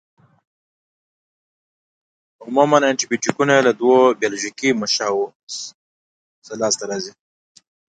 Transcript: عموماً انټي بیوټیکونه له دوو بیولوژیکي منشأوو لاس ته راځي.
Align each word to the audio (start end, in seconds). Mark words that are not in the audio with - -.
عموماً 2.43 2.79
انټي 2.85 3.05
بیوټیکونه 3.09 3.53
له 3.67 3.71
دوو 3.79 3.95
بیولوژیکي 4.19 4.69
منشأوو 4.79 5.25
لاس 6.61 6.73
ته 6.79 6.85
راځي. 6.91 7.13